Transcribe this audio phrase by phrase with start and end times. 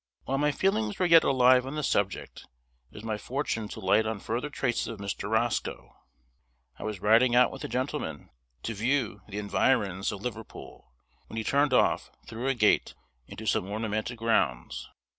[0.23, 2.47] While my feelings were yet alive on the subject,
[2.89, 5.29] it was my fortune to light on further traces of Mr.
[5.29, 5.95] Roscoe.
[6.79, 8.31] I was riding out with a gentleman,
[8.63, 10.91] to view the environs of Liverpool,
[11.27, 12.95] when he turned off, through a gate,
[13.27, 14.89] into some ornamented grounds.